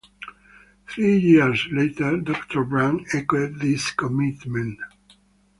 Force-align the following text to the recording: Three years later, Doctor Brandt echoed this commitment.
Three 0.89 1.15
years 1.19 1.67
later, 1.71 2.17
Doctor 2.17 2.63
Brandt 2.63 3.13
echoed 3.13 3.59
this 3.59 3.91
commitment. 3.91 4.79